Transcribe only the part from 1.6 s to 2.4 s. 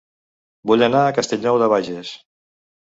de Bages